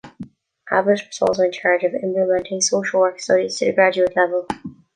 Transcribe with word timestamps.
Abbott 0.71 1.03
was 1.05 1.19
also 1.21 1.43
in 1.43 1.51
charge 1.51 1.83
of 1.83 1.93
implementing 1.93 2.59
social 2.59 3.01
work 3.01 3.19
studies 3.19 3.57
to 3.59 3.65
the 3.65 3.73
graduate 3.73 4.15
level. 4.15 4.47